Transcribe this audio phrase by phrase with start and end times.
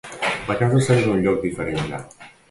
[0.47, 2.01] La casa sembla un lloc diferent ja.